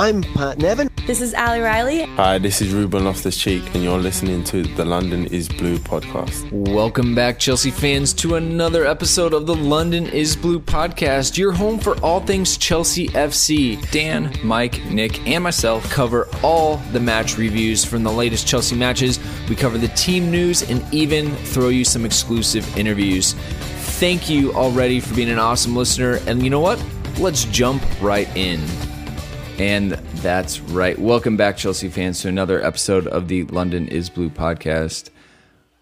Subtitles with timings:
[0.00, 0.88] I'm Pat Nevin.
[1.08, 2.04] This is Ali Riley.
[2.14, 6.48] Hi, this is Ruben Loftus Cheek, and you're listening to the London is Blue podcast.
[6.52, 11.80] Welcome back, Chelsea fans, to another episode of the London is Blue podcast, your home
[11.80, 13.90] for all things Chelsea FC.
[13.90, 19.18] Dan, Mike, Nick, and myself cover all the match reviews from the latest Chelsea matches.
[19.48, 23.32] We cover the team news and even throw you some exclusive interviews.
[23.98, 26.20] Thank you already for being an awesome listener.
[26.28, 26.80] And you know what?
[27.18, 28.60] Let's jump right in.
[29.58, 29.92] And
[30.22, 30.96] that's right.
[30.96, 35.10] Welcome back, Chelsea fans, to another episode of the London is Blue podcast.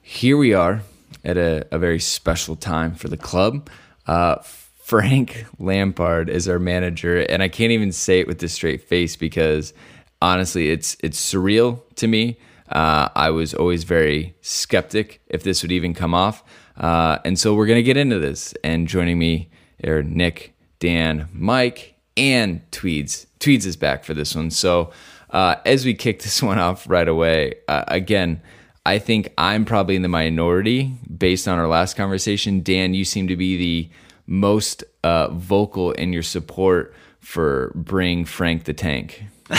[0.01, 0.81] Here we are
[1.27, 3.69] at a, a very special time for the club.
[4.07, 8.81] Uh, Frank Lampard is our manager, and I can't even say it with a straight
[8.81, 9.75] face because
[10.23, 12.39] honestly, it's it's surreal to me.
[12.71, 16.43] Uh, I was always very skeptic if this would even come off,
[16.79, 18.55] uh, and so we're gonna get into this.
[18.65, 19.51] And joining me
[19.85, 23.27] are Nick, Dan, Mike, and Tweeds.
[23.39, 24.51] Tweeds is back for this one.
[24.51, 24.91] So
[25.31, 28.41] uh, as we kick this one off right away, uh, again,
[28.85, 32.63] I think I'm probably in the minority based on our last conversation.
[32.63, 33.91] Dan, you seem to be the
[34.27, 39.25] most uh, vocal in your support for bring Frank the Tank.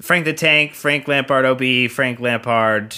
[0.00, 2.96] Frank the Tank, Frank Lampard OB, Frank Lampard,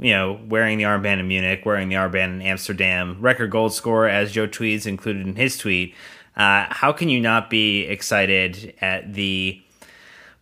[0.00, 4.08] you know, wearing the armband in Munich, wearing the armband in Amsterdam, record gold scorer,
[4.08, 5.94] as Joe Tweeds included in his tweet.
[6.40, 9.60] Uh, how can you not be excited at the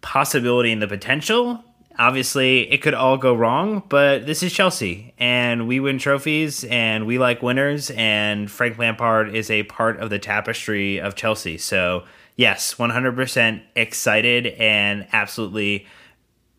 [0.01, 1.65] possibility and the potential?
[1.99, 7.05] Obviously, it could all go wrong, but this is Chelsea, and we win trophies, and
[7.05, 11.59] we like winners, and Frank Lampard is a part of the tapestry of Chelsea.
[11.59, 12.05] So,
[12.37, 15.85] yes, 100% excited and absolutely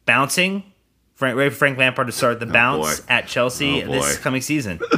[0.06, 0.64] bouncing.
[1.16, 4.42] Frank, ready for Frank Lampard to start the Oh, bounce at Chelsea Oh, this coming
[4.42, 4.82] season.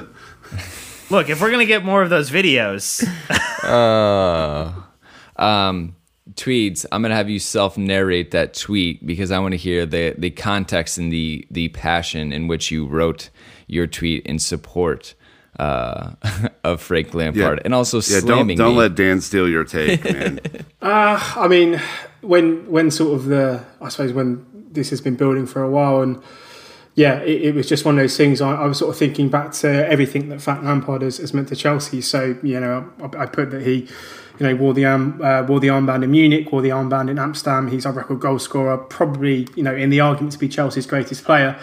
[1.12, 3.06] Look, if we're gonna get more of those videos,
[3.64, 4.72] Uh,
[5.36, 5.96] um,
[6.36, 6.86] tweeds.
[6.92, 10.32] I'm gonna have you self narrate that tweet because I want to hear the the
[10.32, 13.30] context and the the passion in which you wrote
[13.68, 15.14] your tweet in support
[15.60, 16.14] uh,
[16.64, 18.80] of Frank Lampard and also yeah, don't don't me.
[18.80, 20.40] let Dan steal your take, man.
[20.82, 21.80] I mean,
[22.22, 26.02] when when sort of the I suppose when this has been building for a while,
[26.02, 26.22] and
[26.96, 28.42] yeah, it, it was just one of those things.
[28.42, 31.48] I, I was sort of thinking back to everything that Fat Lampard has, has meant
[31.50, 32.02] to Chelsea.
[32.02, 33.88] So you know, I, I put that he,
[34.40, 37.18] you know, wore the arm uh, wore the armband in Munich, wore the armband in
[37.18, 37.70] Amsterdam.
[37.70, 41.24] He's our record goal scorer, probably you know in the argument to be Chelsea's greatest
[41.24, 41.58] player.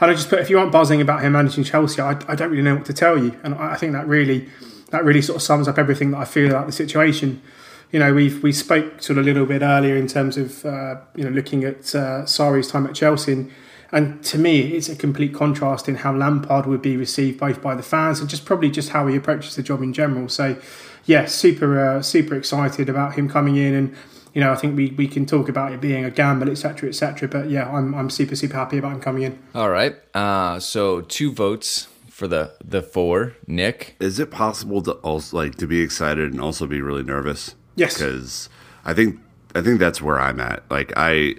[0.00, 2.50] And I just put if you aren't buzzing about him managing Chelsea, I, I don't
[2.50, 3.38] really know what to tell you.
[3.42, 4.48] And I, I think that really
[4.90, 7.42] that really sort of sums up everything that I feel about the situation
[7.90, 10.96] you know, we've we spoke sort of a little bit earlier in terms of uh,
[11.14, 13.52] you know looking at uh, Sarri's time at Chelsea, and,
[13.94, 17.76] And to me, it's a complete contrast in how Lampard would be received both by
[17.76, 20.28] the fans and just probably just how he approaches the job in general.
[20.28, 20.56] So,
[21.04, 23.94] yeah, super uh, super excited about him coming in and
[24.34, 27.28] you know, I think we, we can talk about it being a gamble, etc., etc.
[27.28, 29.38] But yeah, I'm I'm super super happy about him coming in.
[29.54, 29.94] All right.
[30.12, 33.34] Uh, so two votes for the the four.
[33.46, 37.54] Nick, is it possible to also like to be excited and also be really nervous?
[37.76, 38.48] Yes, because
[38.84, 39.20] I think
[39.54, 40.68] I think that's where I'm at.
[40.68, 41.36] Like I,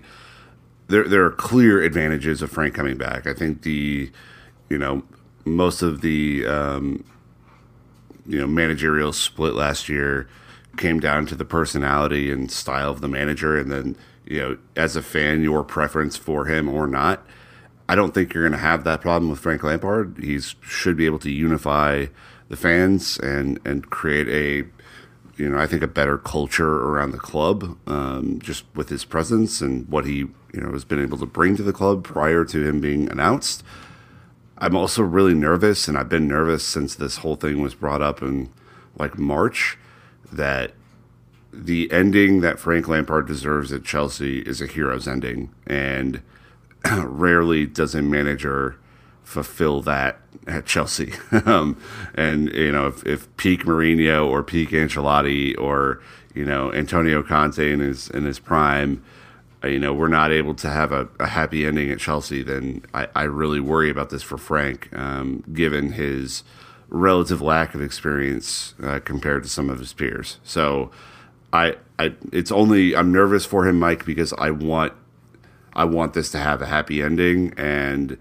[0.88, 3.28] there there are clear advantages of Frank coming back.
[3.28, 4.12] I think the,
[4.70, 5.04] you know,
[5.46, 7.04] most of the, um,
[8.26, 10.28] you know, managerial split last year
[10.78, 13.96] came down to the personality and style of the manager, and then
[14.26, 17.26] you know, as a fan, your preference for him or not.
[17.88, 20.18] I don't think you're going to have that problem with Frank Lampard.
[20.20, 22.08] He should be able to unify
[22.50, 24.68] the fans and and create a
[25.38, 29.62] you know I think a better culture around the club um, just with his presence
[29.62, 32.68] and what he you know has been able to bring to the club prior to
[32.68, 33.64] him being announced.
[34.58, 38.22] I'm also really nervous, and I've been nervous since this whole thing was brought up
[38.22, 38.50] in
[38.98, 39.78] like March
[40.32, 40.72] that
[41.52, 46.22] the ending that Frank Lampard deserves at Chelsea is a hero's ending, and
[46.98, 48.78] rarely does a manager
[49.26, 51.14] fulfill that at Chelsea.
[51.46, 51.78] um,
[52.14, 56.02] and you know, if, if peak Mourinho or peak Ancelotti or
[56.34, 59.04] you know Antonio Conte in his in his prime,
[59.66, 62.84] uh, you know, we're not able to have a, a happy ending at Chelsea, then
[62.94, 66.44] I, I, really worry about this for Frank, um, given his
[66.90, 70.38] relative lack of experience uh, compared to some of his peers.
[70.44, 70.92] So
[71.52, 74.94] I, I, it's only I'm nervous for him, Mike, because I want,
[75.74, 78.18] I want this to have a happy ending, and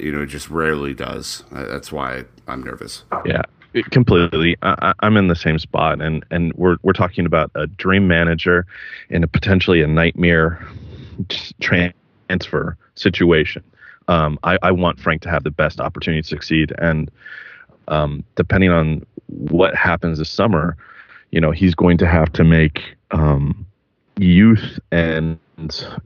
[0.00, 1.44] you know, it just rarely does.
[1.50, 3.04] That's why I'm nervous.
[3.24, 3.42] Yeah,
[3.90, 4.56] completely.
[4.62, 8.66] I, am in the same spot, and and we're we're talking about a dream manager
[9.10, 10.66] and a potentially a nightmare
[11.60, 13.62] transfer situation.
[14.08, 17.10] Um, I, I want Frank to have the best opportunity to succeed, and
[17.88, 20.76] um, depending on what happens this summer,
[21.30, 23.66] you know, he's going to have to make um,
[24.18, 25.38] youth and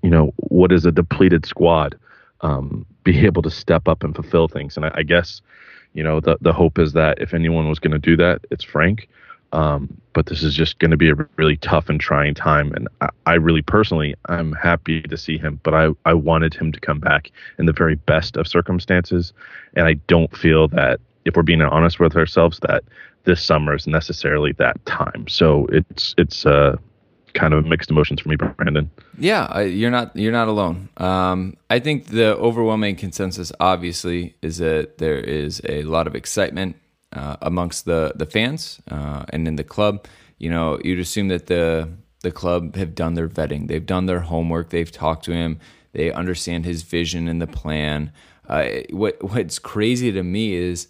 [0.02, 1.98] you know what is a depleted squad
[2.40, 4.76] um, be able to step up and fulfill things.
[4.76, 5.40] And I, I, guess,
[5.94, 8.64] you know, the the hope is that if anyone was going to do that, it's
[8.64, 9.08] Frank.
[9.52, 12.72] Um, but this is just going to be a really tough and trying time.
[12.74, 16.70] And I, I, really personally, I'm happy to see him, but I, I wanted him
[16.70, 19.32] to come back in the very best of circumstances.
[19.74, 22.84] And I don't feel that if we're being honest with ourselves, that
[23.24, 25.26] this summer is necessarily that time.
[25.28, 26.76] So it's it's uh,
[27.34, 28.90] kind of mixed emotions for me, Brandon.
[29.18, 30.88] Yeah, you're not you're not alone.
[30.96, 36.76] Um, I think the overwhelming consensus, obviously, is that there is a lot of excitement
[37.12, 40.06] uh, amongst the the fans uh, and in the club.
[40.38, 41.88] You know, you'd assume that the
[42.22, 45.60] the club have done their vetting, they've done their homework, they've talked to him,
[45.92, 48.12] they understand his vision and the plan.
[48.48, 50.88] Uh, what what's crazy to me is,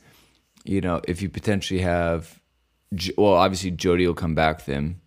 [0.64, 2.40] you know, if you potentially have,
[3.16, 5.00] well, obviously Jody will come back him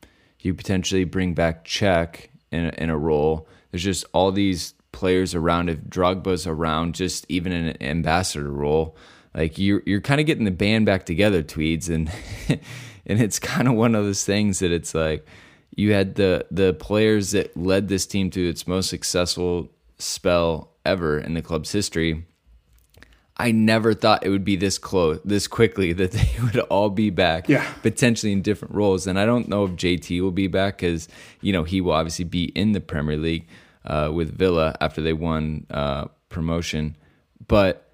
[0.46, 3.48] you potentially bring back Cech in a, in a role.
[3.72, 5.70] There's just all these players around.
[5.70, 8.96] If Drogba's around, just even in an ambassador role,
[9.34, 12.12] like you're you're kind of getting the band back together, Tweeds, and
[12.50, 15.26] and it's kind of one of those things that it's like
[15.76, 21.20] you had the the players that led this team to its most successful spell ever
[21.20, 22.26] in the club's history
[23.42, 27.10] I never thought it would be this close, this quickly that they would all be
[27.10, 27.68] back, yeah.
[27.82, 29.08] potentially in different roles.
[29.08, 31.08] And I don't know if JT will be back because
[31.42, 33.48] you know he will obviously be in the Premier League
[33.86, 36.96] uh, with Villa after they won uh, promotion,
[37.48, 37.88] but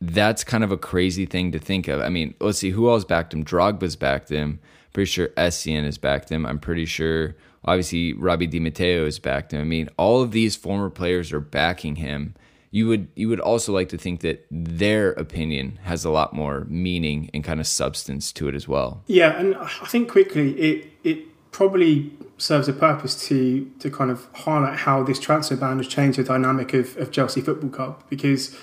[0.00, 2.00] that's kind of a crazy thing to think of.
[2.00, 3.44] I mean, let's see who else backed him.
[3.44, 4.60] Drogba's backed him.
[4.92, 6.44] Pretty sure Essien has backed him.
[6.44, 9.60] I'm pretty sure, obviously, Robbie Di Matteo has backed him.
[9.60, 12.34] I mean, all of these former players are backing him
[12.74, 16.66] you would you would also like to think that their opinion has a lot more
[16.68, 19.00] meaning and kind of substance to it as well.
[19.06, 21.18] Yeah, and I think quickly it it
[21.52, 26.18] probably serves a purpose to to kind of highlight how this transfer ban has changed
[26.18, 28.58] the dynamic of, of Chelsea Football Club because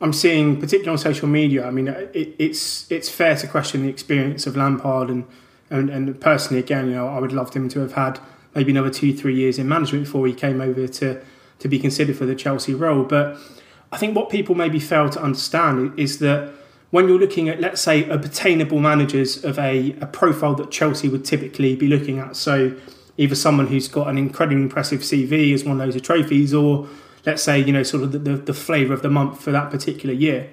[0.00, 3.90] I'm seeing, particularly on social media, I mean, it, it's it's fair to question the
[3.90, 5.26] experience of Lampard and,
[5.68, 8.20] and and personally, again, you know, I would love him to have had
[8.54, 11.20] maybe another two, three years in management before he came over to
[11.64, 13.04] to be considered for the Chelsea role.
[13.04, 13.38] But
[13.90, 16.52] I think what people maybe fail to understand is that
[16.90, 21.24] when you're looking at, let's say, obtainable managers of a, a profile that Chelsea would
[21.24, 22.76] typically be looking at, so
[23.16, 26.86] either someone who's got an incredibly impressive CV as one of those trophies, or
[27.24, 29.70] let's say, you know, sort of the, the, the flavour of the month for that
[29.70, 30.50] particular year.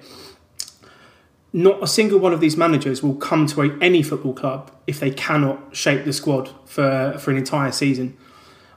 [1.52, 4.98] Not a single one of these managers will come to a, any football club if
[4.98, 8.16] they cannot shape the squad for, for an entire season.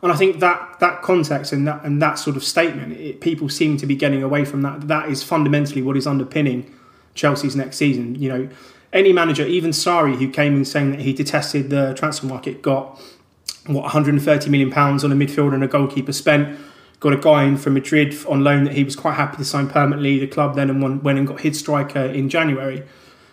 [0.06, 3.50] And I think that that context and that and that sort of statement, it, people
[3.50, 4.88] seem to be getting away from that.
[4.88, 6.72] That is fundamentally what is underpinning
[7.16, 8.14] Chelsea's next season.
[8.14, 8.50] You know,
[8.94, 13.02] any manager, even Sarri, who came in saying that he detested the transfer market, got
[13.66, 16.56] what 130 million pounds on a midfielder and a goalkeeper spent.
[17.00, 19.68] Got a guy in from Madrid on loan that he was quite happy to sign
[19.68, 20.20] permanently.
[20.20, 22.84] The club then and went and got his striker in January.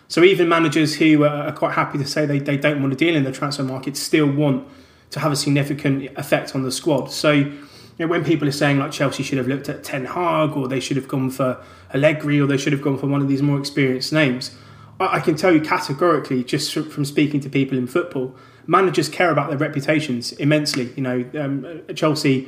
[0.07, 3.15] So even managers who are quite happy to say they, they don't want to deal
[3.15, 4.67] in the transfer market still want
[5.13, 7.11] to have a significant effect on the squad.
[7.11, 7.57] So you
[7.99, 10.79] know, when people are saying like Chelsea should have looked at Ten Hag or they
[10.79, 13.59] should have gone for Allegri or they should have gone for one of these more
[13.59, 14.55] experienced names,
[14.99, 19.29] I, I can tell you categorically, just from speaking to people in football, managers care
[19.29, 20.91] about their reputations immensely.
[20.95, 22.45] You know, um, Chelsea,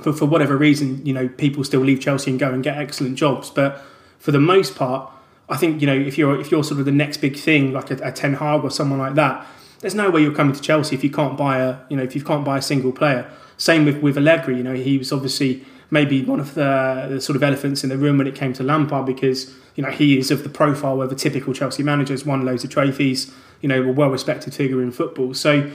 [0.00, 3.16] for, for whatever reason, you know, people still leave Chelsea and go and get excellent
[3.16, 3.84] jobs, but
[4.18, 5.12] for the most part,
[5.50, 7.90] I think you know if you're if you're sort of the next big thing like
[7.90, 9.46] a, a Ten Hag or someone like that,
[9.82, 12.14] there's no way you're coming to Chelsea if you can't buy a you know if
[12.16, 13.30] you can't buy a single player.
[13.58, 14.56] Same with with Allegri.
[14.56, 17.98] You know he was obviously maybe one of the, the sort of elephants in the
[17.98, 21.12] room when it came to Lampard because you know he is of the profile of
[21.12, 24.80] a typical Chelsea manager, has won loads of trophies, you know, a well respected figure
[24.80, 25.34] in football.
[25.34, 25.70] So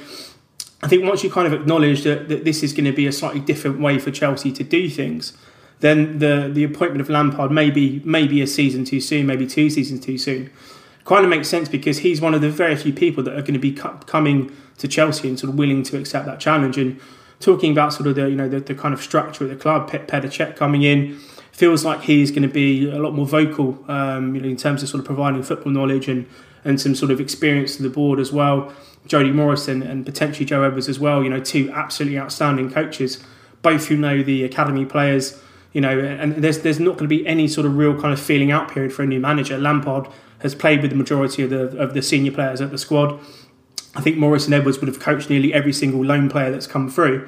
[0.81, 3.11] I think once you kind of acknowledge that, that this is going to be a
[3.11, 5.33] slightly different way for Chelsea to do things,
[5.81, 9.69] then the the appointment of Lampard may be maybe a season too soon, maybe two
[9.69, 10.49] seasons too soon
[11.07, 13.53] kind of makes sense because he's one of the very few people that are going
[13.53, 16.77] to be coming to Chelsea and sort of willing to accept that challenge.
[16.77, 16.99] And
[17.39, 19.89] talking about sort of the you know the, the kind of structure of the club,
[19.89, 21.17] Petr Cech coming in
[21.51, 24.83] feels like he's going to be a lot more vocal, um, you know, in terms
[24.83, 26.27] of sort of providing football knowledge and
[26.65, 28.73] and some sort of experience to the board as well.
[29.05, 31.23] Jody Morrison and potentially Joe Edwards as well.
[31.23, 33.23] You know, two absolutely outstanding coaches,
[33.61, 35.41] both who know the academy players.
[35.73, 38.19] You know, and there's there's not going to be any sort of real kind of
[38.19, 39.57] feeling out period for a new manager.
[39.57, 40.07] Lampard
[40.39, 43.19] has played with the majority of the of the senior players at the squad.
[43.95, 46.89] I think Morris and Edwards would have coached nearly every single loan player that's come
[46.89, 47.27] through.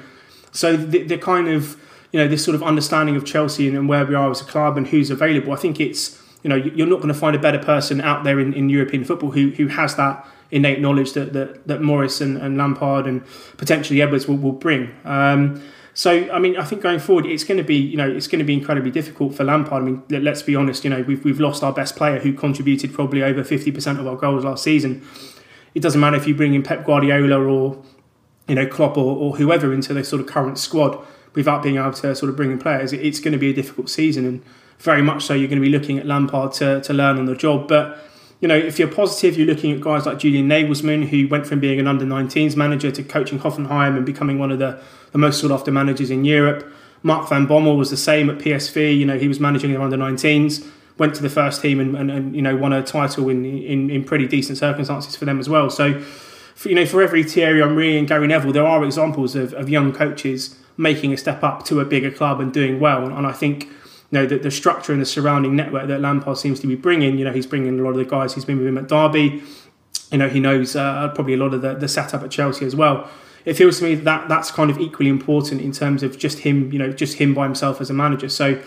[0.52, 1.76] So the, the kind of
[2.12, 4.44] you know this sort of understanding of Chelsea and, and where we are as a
[4.44, 5.52] club and who's available.
[5.52, 8.40] I think it's you know you're not going to find a better person out there
[8.40, 12.36] in, in European football who who has that innate knowledge that that, that Morris and,
[12.36, 13.22] and Lampard and
[13.56, 14.94] potentially Edwards will, will bring.
[15.04, 15.62] Um,
[16.00, 18.38] so, I mean, I think going forward, it's going to be, you know, it's going
[18.38, 19.82] to be incredibly difficult for Lampard.
[19.82, 22.94] I mean, let's be honest, you know, we've, we've lost our best player who contributed
[22.94, 25.06] probably over 50% of our goals last season.
[25.74, 27.84] It doesn't matter if you bring in Pep Guardiola or,
[28.48, 31.92] you know, Klopp or, or whoever into the sort of current squad without being able
[31.92, 32.94] to sort of bring in players.
[32.94, 34.42] It's going to be a difficult season and
[34.78, 37.36] very much so you're going to be looking at Lampard to, to learn on the
[37.36, 37.68] job.
[37.68, 37.98] But,
[38.40, 41.60] you know, if you're positive, you're looking at guys like Julian Nagelsmann, who went from
[41.60, 44.80] being an under 19s manager to coaching Hoffenheim and becoming one of the
[45.12, 46.72] the most sought after managers in Europe.
[47.02, 48.96] Mark Van Bommel was the same at PSV.
[48.96, 50.66] You know, he was managing their under 19s,
[50.98, 53.90] went to the first team and, and, and you know won a title in, in,
[53.90, 55.68] in pretty decent circumstances for them as well.
[55.68, 56.00] So,
[56.54, 59.68] for, you know, for every Thierry Henry and Gary Neville, there are examples of, of
[59.68, 63.04] young coaches making a step up to a bigger club and doing well.
[63.04, 63.68] And, and I think
[64.12, 67.18] know the, the structure and the surrounding network that Lampard seems to be bringing.
[67.18, 69.42] You know, he's bringing a lot of the guys he's been with him at Derby.
[70.10, 72.74] You know, he knows uh, probably a lot of the, the setup at Chelsea as
[72.74, 73.08] well
[73.44, 76.70] it feels to me that that's kind of equally important in terms of just him,
[76.72, 78.28] you know, just him by himself as a manager.
[78.28, 78.62] So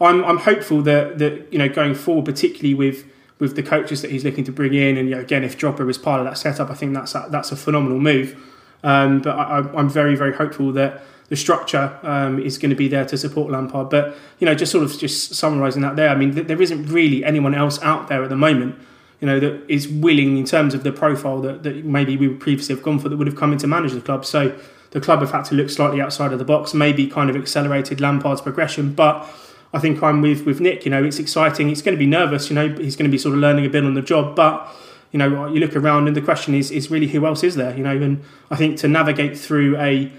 [0.00, 3.04] I'm, I'm hopeful that that you know going forward, particularly with
[3.38, 5.88] with the coaches that he's looking to bring in, and you know, again, if Drogba
[5.88, 8.36] is part of that setup, I think that's a, that's a phenomenal move.
[8.84, 12.88] Um, but I, am very very hopeful that the structure um, is going to be
[12.88, 13.88] there to support Lampard.
[13.88, 17.24] But you know, just sort of just summarising that there, I mean, there isn't really
[17.24, 18.78] anyone else out there at the moment
[19.22, 22.74] you know, that is willing in terms of the profile that, that maybe we previously
[22.74, 24.26] have gone for that would have come in to manage the club.
[24.26, 24.54] So
[24.90, 28.00] the club have had to look slightly outside of the box, maybe kind of accelerated
[28.00, 28.92] Lampard's progression.
[28.92, 29.26] But
[29.72, 31.68] I think I'm with, with Nick, you know, it's exciting.
[31.68, 33.70] He's going to be nervous, you know, he's going to be sort of learning a
[33.70, 34.34] bit on the job.
[34.34, 34.68] But,
[35.12, 37.76] you know, you look around and the question is, is really who else is there,
[37.76, 37.96] you know?
[37.96, 40.10] And I think to navigate through a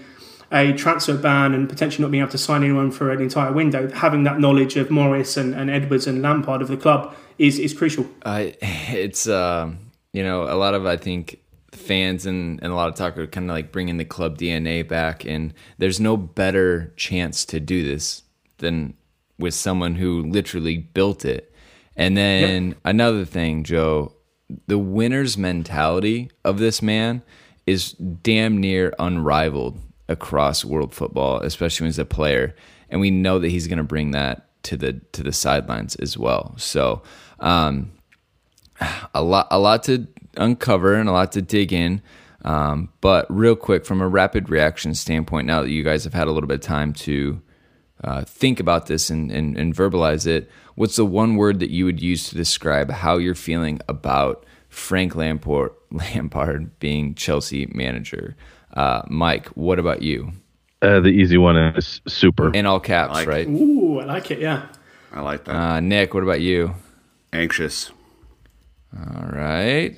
[0.54, 3.90] a transfer ban and potentially not being able to sign anyone for an entire window,
[3.90, 7.74] having that knowledge of Morris and, and Edwards and Lampard of the club is is
[7.74, 8.06] crucial.
[8.22, 9.70] Uh, it's uh,
[10.12, 11.40] you know a lot of I think
[11.72, 14.86] fans and, and a lot of talk are kind of like bringing the club DNA
[14.86, 18.22] back, and there's no better chance to do this
[18.58, 18.94] than
[19.38, 21.52] with someone who literally built it.
[21.96, 22.76] And then yep.
[22.84, 24.14] another thing, Joe,
[24.68, 27.22] the winner's mentality of this man
[27.66, 32.54] is damn near unrivaled across world football, especially when he's a player.
[32.90, 36.16] And we know that he's going to bring that to the to the sidelines as
[36.16, 36.54] well.
[36.56, 37.02] So
[37.40, 37.92] um,
[39.14, 40.06] a lot a lot to
[40.36, 42.02] uncover and a lot to dig in.
[42.44, 46.28] Um, but real quick, from a rapid reaction standpoint, now that you guys have had
[46.28, 47.40] a little bit of time to
[48.02, 51.86] uh, think about this and, and, and verbalize it, what's the one word that you
[51.86, 58.36] would use to describe how you're feeling about Frank Lampard, Lampard being Chelsea manager?
[58.74, 60.32] Uh, Mike, what about you?
[60.82, 62.52] Uh, the easy one is super.
[62.52, 63.46] In all caps, Like- right?
[63.48, 64.38] Ooh, I like it.
[64.40, 64.66] Yeah.
[65.12, 65.54] I like that.
[65.54, 66.74] Uh, Nick, what about you?
[67.32, 67.90] Anxious.
[68.96, 69.96] All right.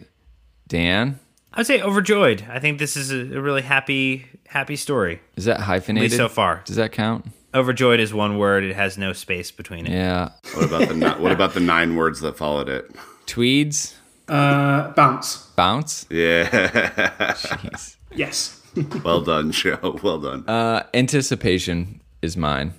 [0.68, 1.18] Dan,
[1.52, 2.44] I would say overjoyed.
[2.50, 5.20] I think this is a, a really happy, happy story.
[5.36, 6.12] is that hyphenated?
[6.12, 6.62] so far.
[6.64, 7.26] Does that count?
[7.54, 9.92] Overjoyed is one word; it has no space between it.
[9.92, 10.30] Yeah.
[10.54, 12.90] What about the ni- what about the nine words that followed it?
[13.26, 13.94] Tweeds,
[14.28, 15.36] Uh, bounce.
[15.56, 16.04] bounce.
[16.10, 16.48] Yeah.
[17.34, 17.96] Jeez.
[18.14, 18.60] Yes.
[19.04, 19.98] well done, Joe.
[20.02, 20.48] Well done.
[20.48, 22.74] Uh, anticipation is mine.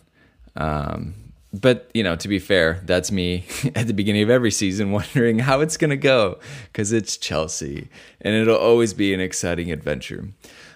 [0.55, 1.15] Um,
[1.53, 5.39] but you know, to be fair, that's me at the beginning of every season wondering
[5.39, 6.39] how it's going to go
[6.71, 7.89] because it's Chelsea
[8.21, 10.29] and it'll always be an exciting adventure.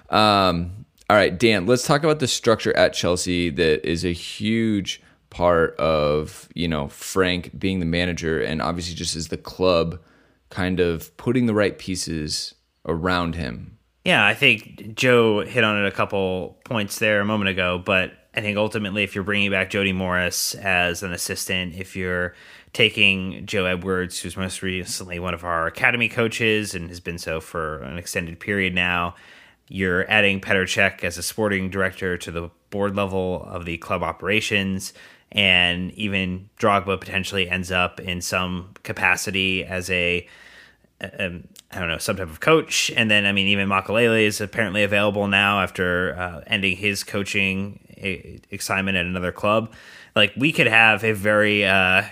[0.10, 5.01] Um, all right, Dan, let's talk about the structure at Chelsea that is a huge
[5.30, 10.00] part of you know Frank being the manager and obviously just as the club
[10.50, 12.54] kind of putting the right pieces
[12.86, 13.78] around him.
[14.03, 18.13] Yeah, I think Joe hit on it a couple points there a moment ago, but
[18.34, 22.34] I think ultimately, if you're bringing back Jody Morris as an assistant, if you're
[22.74, 27.39] taking Joe Edwards, who's most recently one of our academy coaches and has been so
[27.41, 29.15] for an extended period now,
[29.67, 34.01] you're adding Petr Cech as a sporting director to the board level of the club
[34.01, 34.93] operations,
[35.31, 40.27] and even Drogba potentially ends up in some capacity as a
[41.01, 42.91] um, I don't know, some type of coach.
[42.96, 48.43] And then, I mean, even Makalele is apparently available now after uh, ending his coaching
[48.51, 49.74] assignment at another club.
[50.15, 52.03] Like, we could have a very, uh,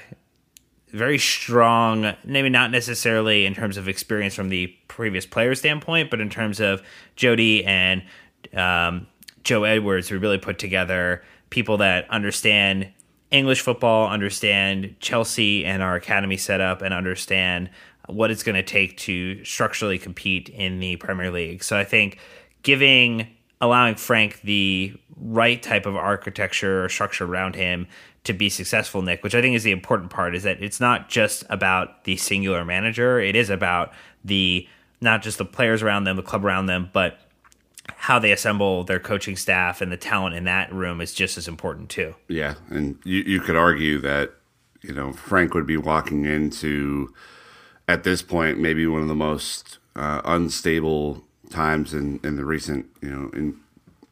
[0.91, 6.19] very strong, maybe not necessarily in terms of experience from the previous player standpoint, but
[6.19, 6.81] in terms of
[7.15, 8.03] Jody and
[8.53, 9.07] um,
[9.43, 12.91] Joe Edwards, who really put together people that understand
[13.31, 17.69] English football, understand Chelsea and our academy setup, and understand
[18.09, 21.63] what it's going to take to structurally compete in the Premier League.
[21.63, 22.17] So I think
[22.63, 23.27] giving
[23.61, 27.87] allowing Frank the right type of architecture or structure around him
[28.23, 31.09] to be successful, Nick, which I think is the important part, is that it's not
[31.09, 33.19] just about the singular manager.
[33.19, 34.67] It is about the
[35.01, 37.19] not just the players around them, the club around them, but
[37.95, 41.47] how they assemble their coaching staff and the talent in that room is just as
[41.47, 42.15] important too.
[42.27, 44.33] Yeah, and you, you could argue that
[44.81, 47.13] you know Frank would be walking into
[47.89, 52.85] at this point maybe one of the most uh, unstable times in in the recent
[53.01, 53.59] you know in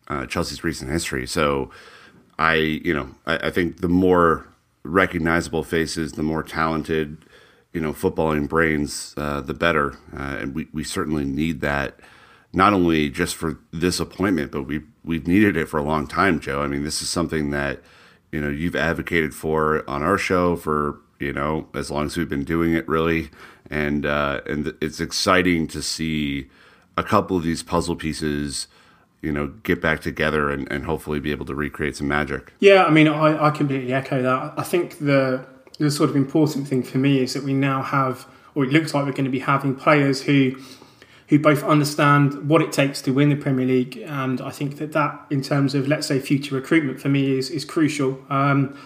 [0.08, 1.28] uh, Chelsea's recent history.
[1.28, 1.70] So
[2.40, 4.48] I you know I, I think the more
[4.84, 7.18] recognizable faces, the more talented
[7.72, 12.00] you know footballing brains, uh, the better, uh, and we we certainly need that
[12.54, 16.40] not only just for this appointment, but we we've needed it for a long time,
[16.40, 16.62] Joe.
[16.64, 17.82] I mean, this is something that
[18.32, 22.30] you know you've advocated for on our show for you know as long as we've
[22.30, 23.30] been doing it, really,
[23.70, 26.50] and uh, and it's exciting to see
[26.98, 28.68] a couple of these puzzle pieces,
[29.22, 32.54] you know, get back together and, and hopefully be able to recreate some magic.
[32.60, 34.54] Yeah, I mean, I, I completely echo that.
[34.58, 35.46] I think the
[35.80, 38.26] the sort of important thing for me is that we now have,
[38.56, 40.56] or it looks like we're going to be having players who
[41.28, 44.94] who both understand what it takes to win the Premier League, and I think that
[44.94, 48.20] that, in terms of let's say future recruitment, for me is is crucial.
[48.30, 48.78] Um,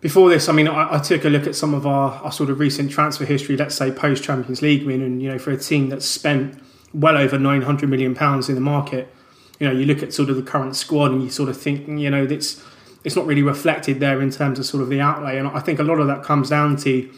[0.00, 2.50] before this, I mean, I, I, took a look at some of our, our sort
[2.50, 5.56] of recent transfer history, let's say post Champions League win, and you know, for a
[5.56, 6.60] team that's spent
[6.92, 9.12] well over nine hundred million pounds in the market,
[9.58, 11.86] you know, you look at sort of the current squad and you sort of think,
[11.88, 12.62] you know, it's
[13.04, 15.78] it's not really reflected there in terms of sort of the outlay, and I think
[15.78, 17.10] a lot of that comes down to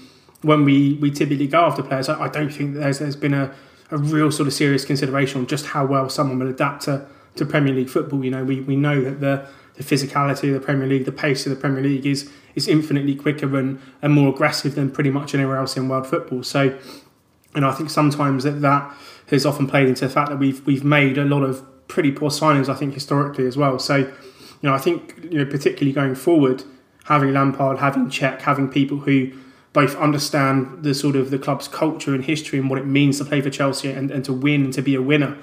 [0.42, 2.08] when we we typically go after players.
[2.08, 3.54] I, I don't think there's there's been a
[3.90, 7.46] a real sort of serious consideration on just how well someone will adapt to, to
[7.46, 8.24] Premier League football.
[8.24, 11.46] You know, we, we know that the, the physicality of the Premier League, the pace
[11.46, 15.34] of the Premier League is is infinitely quicker and, and more aggressive than pretty much
[15.34, 16.42] anywhere else in world football.
[16.42, 16.76] So,
[17.54, 18.94] and I think sometimes that that
[19.28, 22.30] has often played into the fact that we've we've made a lot of pretty poor
[22.30, 22.68] signings.
[22.68, 23.78] I think historically as well.
[23.78, 24.08] So, you
[24.62, 26.64] know, I think you know particularly going forward,
[27.04, 29.32] having Lampard, having Cech, having people who
[29.72, 33.24] both understand the sort of the club's culture and history and what it means to
[33.24, 35.36] play for Chelsea and, and to win and to be a winner,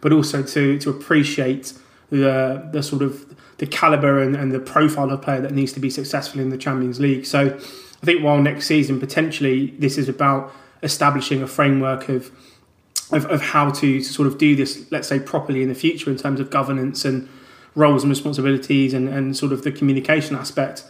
[0.00, 1.72] but also to to appreciate
[2.10, 5.80] the the sort of the caliber and, and the profile of player that needs to
[5.80, 7.26] be successful in the Champions League.
[7.26, 12.30] So I think while next season potentially this is about establishing a framework of
[13.10, 16.10] of, of how to, to sort of do this, let's say properly in the future
[16.10, 17.28] in terms of governance and
[17.74, 20.84] roles and responsibilities and, and sort of the communication aspect.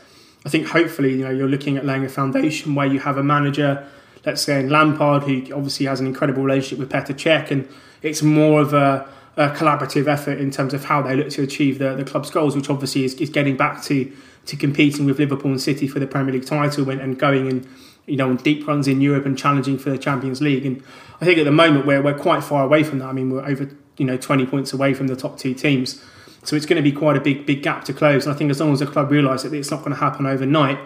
[0.44, 3.22] I think hopefully you know you're looking at laying a foundation where you have a
[3.22, 3.86] manager,
[4.24, 7.68] let's say in Lampard, who obviously has an incredible relationship with Petr Cech, and
[8.02, 11.78] it's more of a, a, collaborative effort in terms of how they look to achieve
[11.78, 14.12] the, the club's goals, which obviously is, is getting back to
[14.46, 17.68] to competing with Liverpool and City for the Premier League title and, and going and
[18.06, 20.66] you know on deep runs in Europe and challenging for the Champions League.
[20.66, 20.82] And
[21.20, 23.06] I think at the moment we're we're quite far away from that.
[23.06, 26.02] I mean we're over you know 20 points away from the top two teams.
[26.44, 28.26] So it's going to be quite a big big gap to close.
[28.26, 30.26] And I think as long as the club realise that it's not going to happen
[30.26, 30.78] overnight,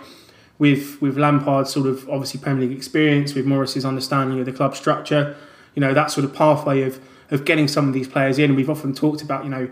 [0.59, 4.75] with with Lampard's sort of obviously Premier League experience, with Morris's understanding of the club
[4.75, 5.37] structure,
[5.75, 7.01] you know that sort of pathway of
[7.33, 8.55] of getting some of these players in.
[8.55, 9.71] We've often talked about you know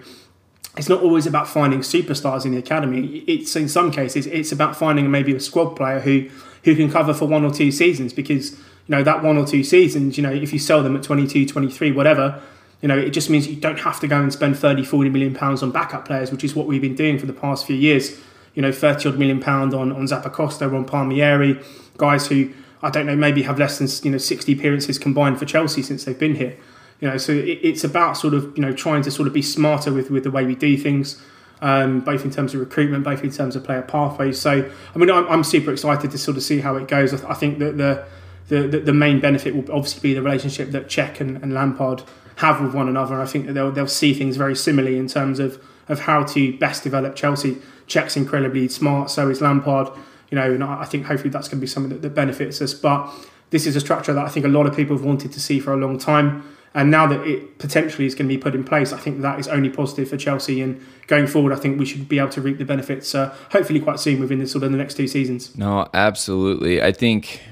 [0.77, 3.18] it's not always about finding superstars in the academy.
[3.27, 6.29] It's in some cases it's about finding maybe a squad player who
[6.64, 8.59] who can cover for one or two seasons because you
[8.96, 11.92] know that one or two seasons you know if you sell them at 22 23
[11.92, 12.42] whatever
[12.81, 15.35] you know it just means you don't have to go and spend 30 40 million
[15.35, 18.18] pounds on backup players which is what we've been doing for the past few years
[18.55, 21.61] you know 30 odd million pound on on Zappacosta on Palmieri
[21.96, 25.44] guys who I don't know maybe have less than you know 60 appearances combined for
[25.44, 26.57] Chelsea since they've been here
[27.00, 29.42] you know so it, it's about sort of you know trying to sort of be
[29.42, 31.22] smarter with with the way we do things
[31.62, 34.40] um, both in terms of recruitment, both in terms of player pathways.
[34.40, 37.12] So, I mean, I'm, I'm super excited to sort of see how it goes.
[37.12, 38.04] I, I think that the,
[38.48, 42.02] the, the main benefit will obviously be the relationship that Cech and, and Lampard
[42.36, 43.20] have with one another.
[43.20, 46.56] I think that they'll, they'll see things very similarly in terms of, of how to
[46.58, 47.58] best develop Chelsea.
[47.86, 49.88] Cech's incredibly smart, so is Lampard.
[50.30, 52.72] You know, and I think hopefully that's going to be something that, that benefits us.
[52.72, 53.12] But
[53.50, 55.58] this is a structure that I think a lot of people have wanted to see
[55.58, 56.44] for a long time.
[56.72, 59.40] And now that it potentially is going to be put in place, I think that
[59.40, 60.62] is only positive for Chelsea.
[60.62, 63.80] And going forward, I think we should be able to reap the benefits, uh, hopefully
[63.80, 65.56] quite soon within the sort of the next two seasons.
[65.59, 66.80] No, absolutely.
[66.80, 67.42] I think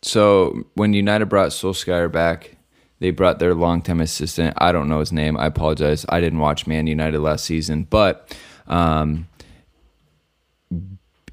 [0.00, 0.64] so.
[0.74, 2.56] When United brought Solskjaer back,
[3.00, 4.54] they brought their long-time assistant.
[4.58, 5.36] I don't know his name.
[5.36, 6.06] I apologize.
[6.08, 8.34] I didn't watch Man United last season, but
[8.68, 9.28] um,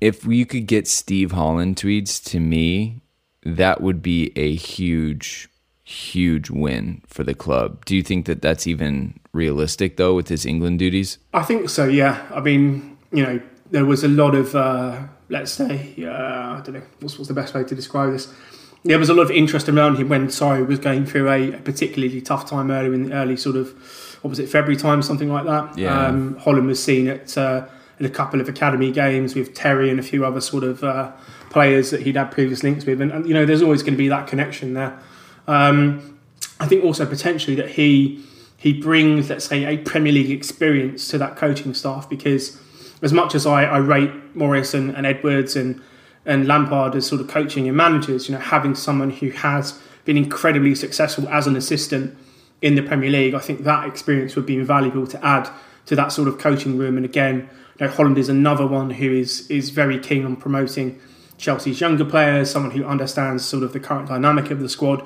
[0.02, 3.02] if you could get Steve Holland tweets to me,
[3.44, 5.48] that would be a huge
[5.90, 7.84] huge win for the club.
[7.86, 11.18] Do you think that that's even realistic though with his England duties?
[11.34, 11.86] I think so.
[11.86, 12.22] Yeah.
[12.32, 16.74] I mean, you know, there was a lot of uh, let's say uh, I don't
[16.74, 18.32] know what's, what's the best way to describe this.
[18.84, 21.58] There was a lot of interest around him when Sarri was going through a, a
[21.58, 23.74] particularly tough time early in the early sort of
[24.22, 25.76] what was it February time something like that.
[25.76, 26.08] Yeah.
[26.08, 27.66] Um, Holland was seen at uh,
[28.00, 31.12] at a couple of academy games with Terry and a few other sort of uh,
[31.50, 33.98] players that he'd had previous links with, and, and you know, there's always going to
[33.98, 34.98] be that connection there.
[35.50, 36.20] Um,
[36.60, 38.24] I think also potentially that he
[38.56, 42.62] he brings, let's say, a Premier League experience to that coaching staff because
[43.02, 45.82] as much as I, I rate Morris and, and Edwards and
[46.24, 50.18] and Lampard as sort of coaching and managers, you know, having someone who has been
[50.18, 52.16] incredibly successful as an assistant
[52.62, 55.50] in the Premier League, I think that experience would be invaluable to add
[55.88, 56.96] to that sort of coaching room.
[56.96, 61.00] And again, you know, Holland is another one who is is very keen on promoting
[61.40, 65.04] Chelsea's younger players, someone who understands sort of the current dynamic of the squad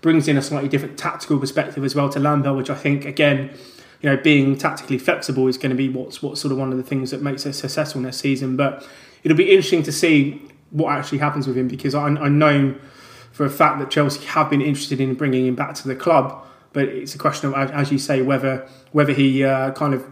[0.00, 3.50] brings in a slightly different tactical perspective as well to Lampard, which I think again,
[4.00, 6.76] you know, being tactically flexible is going to be what's what's sort of one of
[6.76, 8.56] the things that makes us successful next season.
[8.56, 8.86] But
[9.22, 12.74] it'll be interesting to see what actually happens with him because I, I know
[13.32, 16.42] for a fact that Chelsea have been interested in bringing him back to the club.
[16.72, 20.06] But it's a question of, as you say, whether whether he uh, kind of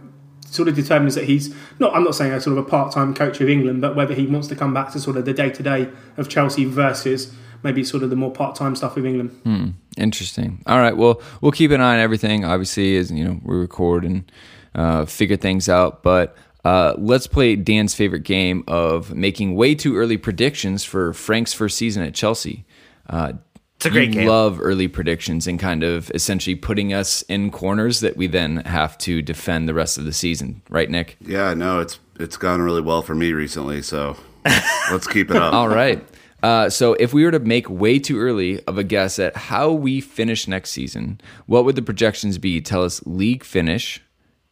[0.46, 1.94] sort of determines that he's not.
[1.94, 4.48] I'm not saying a sort of a part-time coach of England, but whether he wants
[4.48, 8.16] to come back to sort of the day-to-day of Chelsea versus maybe sort of the
[8.16, 9.30] more part-time stuff with England.
[9.42, 9.68] Hmm.
[9.96, 10.62] Interesting.
[10.66, 10.96] All right.
[10.96, 12.44] Well, we'll keep an eye on everything.
[12.44, 14.30] Obviously, as you know, we record and
[14.74, 16.02] uh, figure things out.
[16.02, 21.52] But uh, let's play Dan's favorite game of making way too early predictions for Frank's
[21.52, 22.64] first season at Chelsea.
[23.08, 23.34] Uh,
[23.76, 24.28] it's a great you game.
[24.28, 28.96] Love early predictions and kind of essentially putting us in corners that we then have
[28.98, 31.16] to defend the rest of the season, right, Nick?
[31.20, 33.82] Yeah, no, it's it's gone really well for me recently.
[33.82, 34.16] So
[34.90, 35.52] let's keep it up.
[35.52, 36.04] All right.
[36.44, 39.72] Uh, so, if we were to make way too early of a guess at how
[39.72, 42.60] we finish next season, what would the projections be?
[42.60, 44.02] Tell us league finish,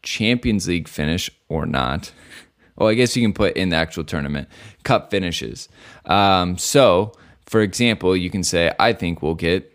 [0.03, 2.11] Champions League finish, or not.
[2.77, 4.49] Well, I guess you can put in the actual tournament,
[4.85, 5.69] cup finishes.
[6.07, 7.13] Um, so,
[7.45, 9.69] for example, you can say, I think we'll get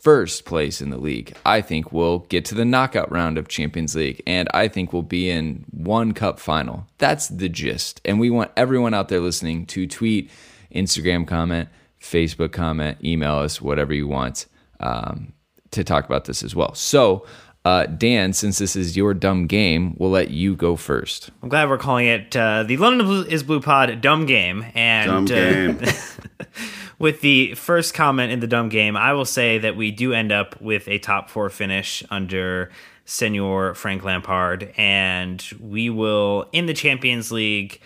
[0.00, 1.34] first place in the league.
[1.44, 4.22] I think we'll get to the knockout round of Champions League.
[4.28, 6.86] And I think we'll be in one cup final.
[6.98, 8.00] That's the gist.
[8.04, 10.30] And we want everyone out there listening to tweet
[10.74, 11.68] Instagram comment,
[12.00, 14.46] Facebook comment, email us, whatever you want
[14.80, 15.32] um,
[15.70, 16.74] to talk about this as well.
[16.74, 17.26] So,
[17.64, 21.30] uh, Dan, since this is your dumb game, we'll let you go first.
[21.42, 24.64] I'm glad we're calling it uh, the London is Blue Pod Dumb Game.
[24.74, 25.78] And Dumb game.
[25.82, 26.44] Uh,
[26.98, 30.32] with the first comment in the Dumb Game, I will say that we do end
[30.32, 32.70] up with a top four finish under
[33.04, 37.80] Senor Frank Lampard, and we will in the Champions League.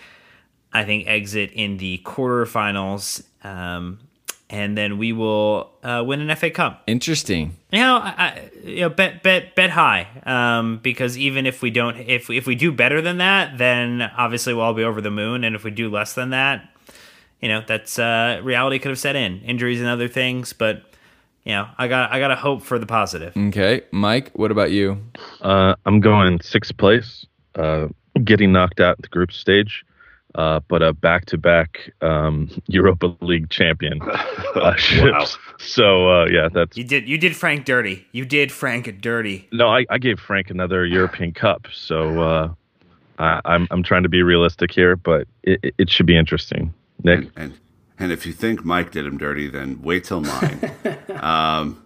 [0.74, 3.22] I think, exit in the quarterfinals.
[3.42, 4.00] Um,
[4.50, 6.82] and then we will uh, win an FA Cup.
[6.87, 7.56] Interesting.
[7.72, 11.70] You know, I, I, you know, bet bet bet high, um, because even if we
[11.70, 15.10] don't, if if we do better than that, then obviously we'll all be over the
[15.10, 15.44] moon.
[15.44, 16.68] And if we do less than that,
[17.40, 20.52] you know, that's uh, reality could have set in, injuries and other things.
[20.52, 20.82] But
[21.44, 23.37] you know, I got I got to hope for the positive.
[23.37, 24.98] Okay, Mike, what about you?
[25.40, 27.26] Uh, I'm going sixth place.
[27.56, 27.88] uh,
[28.22, 29.84] getting knocked out in the group stage,
[30.34, 35.38] uh, but a back-to-back um, Europa League champion uh, ships.
[35.58, 38.06] So uh, yeah, that's You did you did Frank dirty.
[38.12, 39.48] You did Frank dirty.
[39.52, 39.68] no.
[39.68, 42.54] I, I gave Frank another European Cup, so uh,
[43.18, 46.74] I, I'm I'm trying to be realistic here, but it, it- it should be interesting.
[47.02, 47.54] Nick, And
[47.98, 50.70] and if you think Mike did him dirty, then wait till mine.
[51.20, 51.83] um,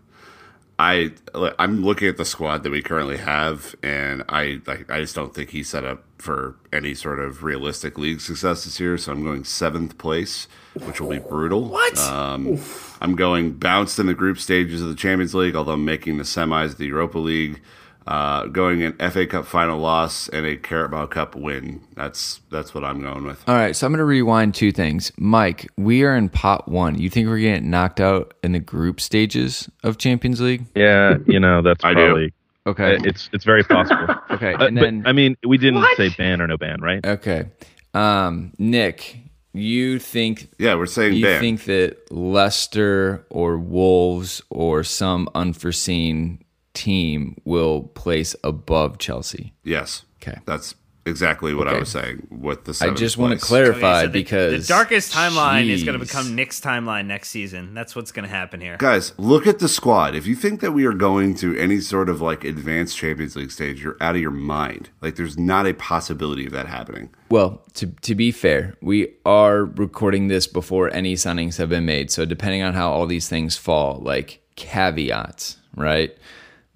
[0.79, 1.13] I
[1.59, 5.35] I'm looking at the squad that we currently have, and I like I just don't
[5.35, 8.97] think he's set up for any sort of realistic league success this year.
[8.97, 11.65] So I'm going seventh place, which will be brutal.
[11.69, 11.99] What?
[11.99, 12.61] Um,
[13.01, 16.25] I'm going bounced in the group stages of the Champions League, although I'm making the
[16.25, 17.61] semis of the Europa League.
[18.09, 21.83] Uh, going an FA Cup final loss and a Carabao Cup win.
[21.95, 23.47] That's that's what I'm going with.
[23.47, 25.13] All right, so I'm going to rewind two things.
[25.19, 26.99] Mike, we are in pot one.
[26.99, 30.65] You think we're getting knocked out in the group stages of Champions League?
[30.75, 32.31] yeah, you know that's I do.
[32.67, 32.97] Okay.
[33.05, 34.15] it's it's very possible.
[34.31, 37.05] Okay, Uh, and but, then I mean, we didn't say ban or no ban, right?
[37.05, 37.45] okay,
[37.93, 39.19] um, Nick,
[39.53, 41.41] you think Yeah, we're saying you ban.
[41.41, 46.39] think that Leicester or Wolves or some unforeseen
[46.79, 49.53] team will place above Chelsea?
[49.65, 50.05] Yes.
[50.23, 50.39] Okay.
[50.47, 50.77] That's
[51.09, 54.07] exactly what I was saying with the I seventh just want to clarify Okay, so
[54.07, 57.75] the, because the darkest timeline is going to become Nick's timeline next season.
[57.75, 58.77] That's what's going to happen here.
[58.77, 60.15] Guys, look at the squad.
[60.15, 63.51] If you think that we are going to any sort of like advanced Champions League
[63.51, 64.91] stage, you're out of your mind.
[65.01, 67.11] Like there's not a possibility of that happening.
[67.31, 72.11] Well, to to be fair, we are recording this before any signings have been made.
[72.11, 76.17] So depending on how all these things fall, like caveats, right?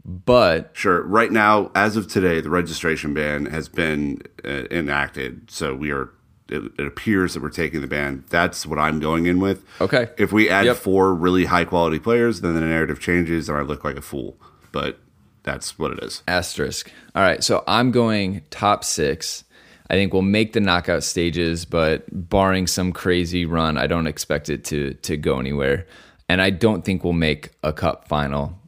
[0.05, 1.03] But Sure.
[1.03, 5.51] Right now, as of today, the registration ban has been uh, enacted.
[5.51, 6.11] So we are.
[6.49, 8.25] It, it appears that we're taking the ban.
[8.29, 9.65] That's what I'm going in with.
[9.81, 10.09] Okay.
[10.19, 10.77] If we add Yep.
[10.77, 14.37] four really high quality players, then the narrative changes, and I look like a fool.
[14.71, 14.99] But
[15.45, 16.23] that's what it is.
[16.29, 16.91] asterisk.
[17.15, 19.45] All right, so I'm going top six.
[19.89, 24.51] I think we'll make the knockout stages, but barring some crazy run, I don't expect
[24.51, 25.87] it to to go anywhere.
[26.29, 28.59] And I don't think we'll make a cup final.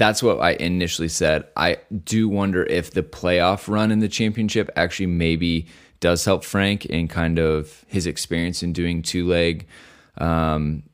[0.00, 1.44] That's what I initially said.
[1.58, 5.66] I do wonder if the playoff run in the championship actually maybe
[6.00, 9.66] does help Frank in kind of his experience in doing two leg
[10.16, 10.84] um,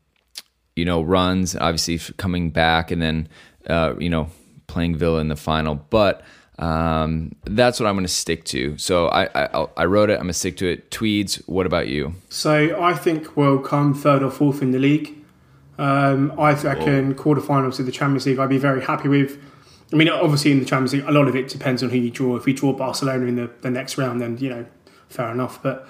[0.75, 3.29] you know, runs, obviously coming back and then,
[3.69, 4.29] uh, you know,
[4.67, 5.77] playing Villa in the final.
[5.77, 6.25] But
[6.59, 8.77] um, that's what I'm going to stick to.
[8.77, 10.15] So I, I, I wrote it.
[10.15, 10.91] I'm going to stick to it.
[10.91, 12.17] Tweeds, what about you?
[12.29, 15.16] So I think we'll come third or fourth in the league.
[15.79, 19.39] Um, I reckon quarterfinals of the Champions League I'd be very happy with.
[19.93, 22.11] I mean, obviously in the Champions League, a lot of it depends on who you
[22.11, 22.37] draw.
[22.37, 24.67] If we draw Barcelona in the, the next round, then you know,
[25.09, 25.63] fair enough.
[25.63, 25.87] But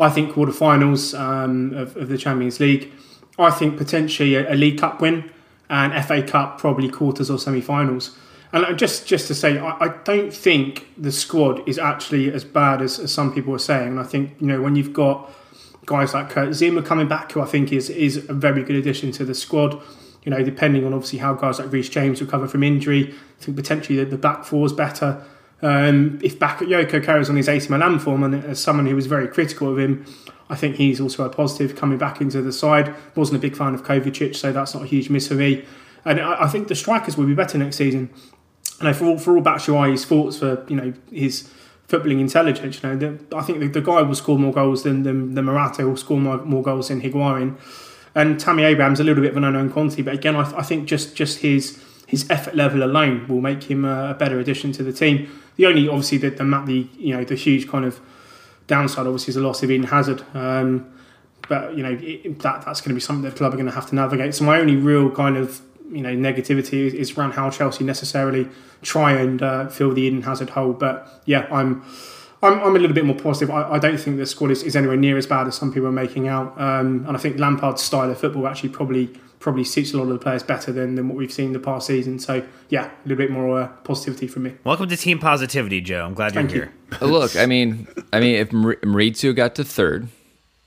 [0.00, 2.92] I think quarterfinals um, of, of the Champions League.
[3.38, 5.30] I think potentially a, a League Cup win
[5.70, 8.16] and FA Cup probably quarters or semi-finals.
[8.52, 12.44] And uh, just just to say, I, I don't think the squad is actually as
[12.44, 13.88] bad as, as some people are saying.
[13.88, 15.30] And I think you know when you've got
[15.88, 19.10] guys like Kurt Zouma coming back, who I think is is a very good addition
[19.12, 19.80] to the squad.
[20.22, 23.56] You know, depending on obviously how guys like Reece James recover from injury, I think
[23.56, 25.24] potentially the, the back four is better.
[25.62, 29.26] Um, if Bakayoko carries on his AC Milan form, and as someone who was very
[29.26, 30.04] critical of him,
[30.50, 32.94] I think he's also a positive coming back into the side.
[33.16, 35.64] Wasn't a big fan of Kovacic, so that's not a huge miss for me.
[36.04, 38.10] And I, I think the strikers will be better next season.
[38.80, 41.50] And for all, for all Batshuayi's faults for you know his
[41.88, 45.02] footballing intelligence, you know, the, I think the, the guy will score more goals than
[45.02, 47.56] than, than Morata will score more, more goals than Higuain.
[48.14, 50.88] And Tammy Abraham's a little bit of an unknown quantity, but again, I, I think
[50.88, 54.82] just just his his effort level alone will make him a, a better addition to
[54.82, 55.30] the team.
[55.56, 58.00] The only obviously the, the the you know the huge kind of
[58.66, 60.22] downside obviously is the loss of Eden Hazard.
[60.34, 60.92] Um,
[61.48, 63.66] but you know it, that that's going to be something that the club are going
[63.66, 64.34] to have to navigate.
[64.34, 68.48] So my only real kind of you know negativity is, is around how Chelsea necessarily
[68.82, 70.72] try and uh, fill the Eden Hazard hole.
[70.72, 71.84] But yeah, I'm.
[72.40, 73.52] I'm, I'm a little bit more positive.
[73.52, 75.88] I, I don't think the squad is, is anywhere near as bad as some people
[75.88, 76.56] are making out.
[76.56, 80.10] Um, and I think Lampard's style of football actually probably probably suits a lot of
[80.10, 82.18] the players better than, than what we've seen the past season.
[82.18, 84.54] So yeah, a little bit more uh, positivity from me.
[84.64, 86.04] Welcome to Team Positivity, Joe.
[86.04, 86.70] I'm glad Thank you're you.
[86.98, 87.08] here.
[87.08, 90.08] Look, I mean, I mean, if Mar- Maurizio got to third,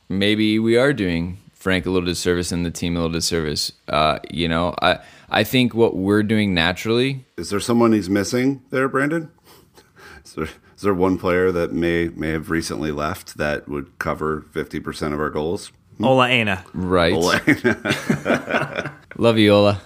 [0.09, 3.71] maybe we are doing Frank a little disservice and the team a little disservice.
[3.87, 4.97] Uh, you know, I
[5.29, 7.27] I think what we're doing naturally.
[7.37, 9.29] Is there someone he's missing there, Brandon?
[10.25, 14.45] Is there, is there one player that may may have recently left that would cover
[14.53, 15.71] fifty percent of our goals?
[16.01, 16.63] Ola Aina.
[16.73, 17.13] Right.
[17.13, 17.39] ola
[19.17, 19.81] Love you, Ola.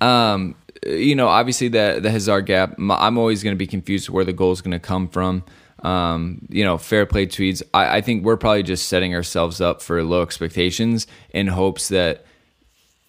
[0.00, 0.54] Um,
[0.86, 2.76] you know, obviously the the Hazard gap.
[2.78, 5.44] I'm always going to be confused where the goal is going to come from.
[5.84, 7.62] Um, you know, fair play Tweeds.
[7.74, 12.24] I, I think we're probably just setting ourselves up for low expectations in hopes that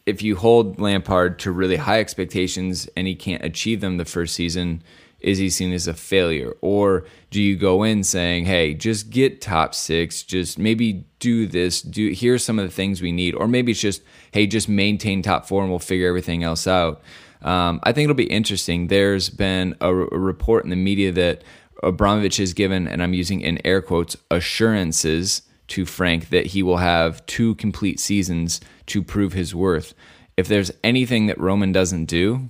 [0.05, 4.35] if you hold Lampard to really high expectations and he can't achieve them the first
[4.35, 4.83] season,
[5.19, 6.53] is he seen as a failure?
[6.61, 11.81] Or do you go in saying, hey, just get top six, just maybe do this,
[11.81, 15.21] do here's some of the things we need, or maybe it's just, hey, just maintain
[15.21, 17.01] top four and we'll figure everything else out.
[17.41, 18.87] Um, I think it'll be interesting.
[18.87, 21.43] There's been a, a report in the media that
[21.85, 26.77] Abramovich has given, and I'm using in air quotes, assurances to Frank that he will
[26.77, 29.93] have two complete seasons to prove his worth.
[30.37, 32.49] If there's anything that Roman doesn't do,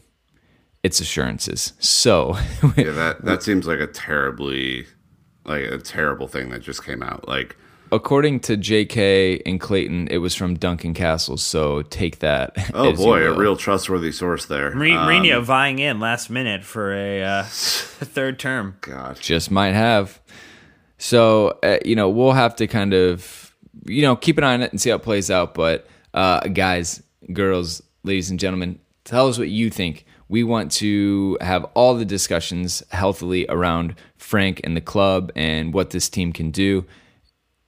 [0.84, 1.74] it's assurances.
[1.80, 2.38] So
[2.78, 4.86] yeah, that that seems like a terribly
[5.46, 7.28] like a terrible thing that just came out.
[7.28, 7.56] Like
[7.92, 9.42] according to J.K.
[9.46, 11.44] and Clayton, it was from Duncan Castles.
[11.44, 12.56] So take that.
[12.74, 14.72] Oh boy, a real trustworthy source there.
[14.72, 18.76] Mourinho um, vying in last minute for a uh, third term.
[18.82, 20.20] God, just might have.
[20.98, 24.62] So uh, you know we'll have to kind of you know keep an eye on
[24.62, 25.54] it and see how it plays out.
[25.54, 31.38] But uh, guys, girls, ladies and gentlemen, tell us what you think we want to
[31.42, 36.52] have all the discussions healthily around Frank and the club and what this team can
[36.52, 36.86] do.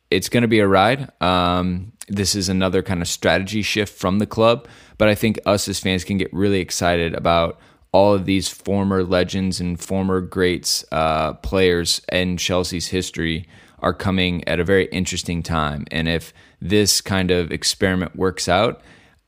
[0.10, 1.12] It's going to be a ride.
[1.22, 4.68] Um, this is another kind of strategy shift from the club,
[4.98, 7.60] but I think us as fans can get really excited about
[7.92, 13.48] all of these former legends and former greats uh, players in Chelsea's history
[13.80, 15.86] are coming at a very interesting time.
[15.92, 18.82] And if this kind of experiment works out,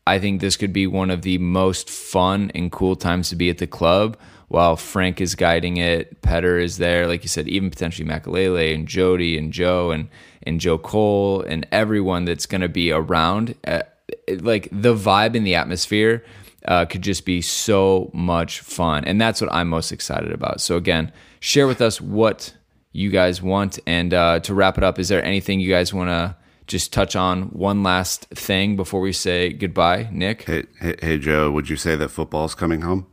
[0.08, 3.50] I think this could be one of the most fun and cool times to be
[3.50, 6.22] at the club while Frank is guiding it.
[6.22, 10.10] Petr is there, like you said, even potentially Makelele and Jody and Joe and
[10.44, 13.56] and Joe Cole and everyone that's going to be around.
[13.66, 13.82] Uh,
[14.42, 16.24] like the vibe and the atmosphere
[16.68, 20.62] uh, could just be so much fun, and that's what I'm most excited about.
[20.62, 22.54] So again, share with us what
[22.92, 26.10] you guys want, and uh, to wrap it up, is there anything you guys want
[26.10, 26.36] to?
[26.70, 30.44] just touch on one last thing before we say goodbye, Nick?
[30.44, 33.08] Hey, hey, hey Joe, would you say that football's coming home?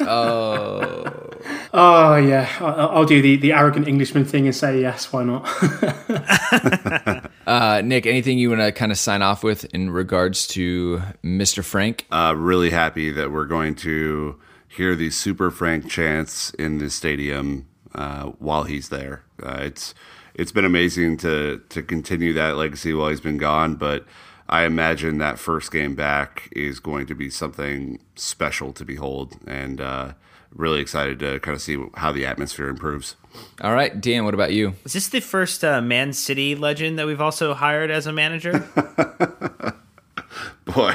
[0.00, 1.04] Oh.
[1.74, 2.48] oh, yeah.
[2.60, 5.12] I'll, do the, the arrogant Englishman thing and say yes.
[5.12, 5.46] Why not?
[7.46, 11.64] uh, Nick, anything you want to kind of sign off with in regards to Mr.
[11.64, 12.06] Frank?
[12.10, 17.66] Uh, really happy that we're going to hear these super Frank chants in the stadium
[17.94, 19.24] uh, while he's there.
[19.42, 19.94] Uh, it's
[20.34, 23.76] it's been amazing to to continue that legacy while he's been gone.
[23.76, 24.04] But
[24.48, 29.80] I imagine that first game back is going to be something special to behold, and
[29.80, 30.12] uh,
[30.52, 33.16] really excited to kind of see how the atmosphere improves.
[33.62, 34.74] All right, Dan, what about you?
[34.84, 38.60] Is this the first uh, Man City legend that we've also hired as a manager?
[40.64, 40.94] Boy,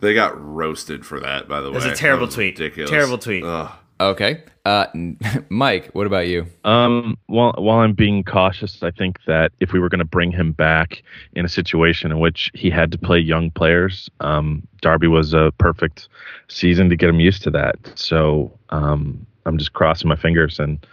[0.00, 1.48] they got roasted for that.
[1.48, 2.58] By the way, it was a terrible was tweet.
[2.58, 2.90] Ridiculous.
[2.90, 3.44] Terrible tweet.
[3.44, 3.72] Ugh.
[4.00, 4.42] Okay.
[4.64, 4.86] Uh,
[5.48, 6.46] Mike, what about you?
[6.64, 10.32] Um, while while I'm being cautious, I think that if we were going to bring
[10.32, 11.02] him back
[11.34, 15.52] in a situation in which he had to play young players, um, Derby was a
[15.58, 16.08] perfect
[16.48, 17.76] season to get him used to that.
[17.94, 20.84] So um, I'm just crossing my fingers and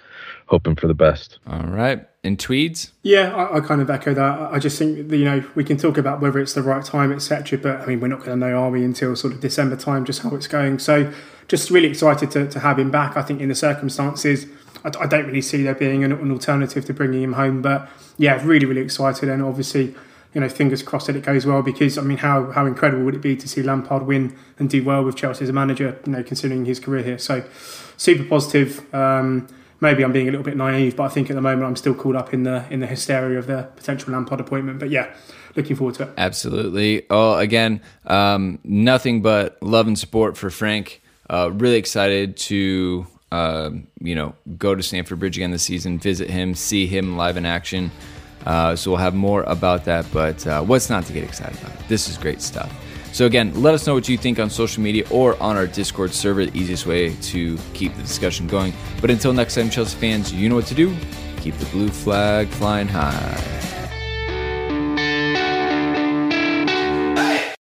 [0.45, 1.39] hoping for the best.
[1.47, 2.07] All right.
[2.23, 2.93] In tweeds?
[3.01, 4.53] Yeah, I, I, kind of echo that.
[4.53, 7.11] I just think that, you know we can talk about whether it's the right time,
[7.11, 7.57] etc.
[7.57, 10.05] But I mean, we're not going to know, are we, until sort of December time,
[10.05, 10.79] just how it's going.
[10.79, 11.11] So
[11.49, 13.17] just really excited to, to have him back.
[13.17, 14.45] I think in the circumstances,
[14.85, 17.61] I, I don't really see there being an, an, alternative to bringing him home.
[17.61, 19.93] But yeah, really, really excited, and obviously,
[20.33, 21.61] you know, fingers crossed that it goes well.
[21.61, 24.81] Because I mean, how how incredible would it be to see Lampard win and do
[24.81, 25.99] well with Chelsea as a manager?
[26.05, 27.43] You know, considering his career here, so
[27.97, 28.93] super positive.
[28.95, 29.49] Um,
[29.83, 31.93] maybe I'm being a little bit naive, but I think at the moment I'm still
[31.93, 34.79] caught up in the in the hysteria of the potential Lampard appointment.
[34.79, 35.13] But yeah,
[35.55, 36.09] looking forward to it.
[36.17, 37.05] Absolutely.
[37.11, 41.01] Oh, again, um, nothing but love and support for Frank.
[41.29, 43.69] Uh, really excited to uh,
[43.99, 47.45] you know go to Stamford Bridge again this season, visit him, see him live in
[47.45, 47.91] action.
[48.45, 50.05] Uh, so we'll have more about that.
[50.11, 51.87] But uh, what's not to get excited about?
[51.87, 52.73] This is great stuff.
[53.13, 56.11] So again, let us know what you think on social media or on our Discord
[56.11, 56.47] server.
[56.47, 58.73] The easiest way to keep the discussion going.
[59.01, 60.95] But until next time, Chelsea fans, you know what to do.
[61.37, 63.82] Keep the blue flag flying high.